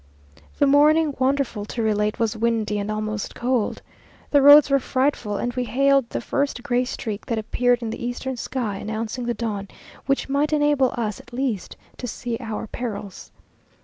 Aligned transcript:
The 0.57 0.65
morning, 0.65 1.13
wonderful 1.19 1.63
to 1.65 1.83
relate, 1.83 2.17
was 2.17 2.35
windy, 2.35 2.79
and 2.79 2.89
almost 2.89 3.35
cold. 3.35 3.83
The 4.31 4.41
roads 4.41 4.71
were 4.71 4.79
frightful, 4.79 5.37
and 5.37 5.53
we 5.53 5.63
hailed 5.65 6.09
the 6.09 6.21
first 6.21 6.63
gray 6.63 6.85
streak 6.85 7.23
that 7.27 7.37
appeared 7.37 7.83
in 7.83 7.91
the 7.91 8.03
eastern 8.03 8.35
sky, 8.35 8.77
announcing 8.77 9.27
the 9.27 9.35
dawn, 9.35 9.67
which 10.07 10.27
might 10.27 10.53
enable 10.53 10.91
us 10.97 11.19
at 11.19 11.31
least 11.33 11.77
to 11.97 12.07
see 12.07 12.35
our 12.39 12.65
perils. 12.65 13.31